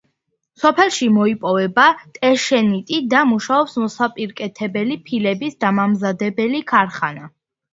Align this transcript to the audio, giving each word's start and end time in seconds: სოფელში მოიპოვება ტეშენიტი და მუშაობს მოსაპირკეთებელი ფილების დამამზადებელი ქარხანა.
სოფელში 0.59 1.09
მოიპოვება 1.17 1.85
ტეშენიტი 2.15 2.99
და 3.11 3.21
მუშაობს 3.33 3.77
მოსაპირკეთებელი 3.83 4.99
ფილების 5.11 5.63
დამამზადებელი 5.67 6.65
ქარხანა. 6.75 7.31